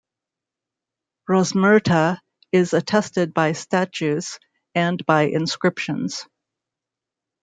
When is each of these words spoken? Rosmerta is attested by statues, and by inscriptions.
Rosmerta 1.29 2.17
is 2.51 2.73
attested 2.73 3.35
by 3.35 3.51
statues, 3.51 4.39
and 4.73 5.05
by 5.05 5.27
inscriptions. 5.27 6.25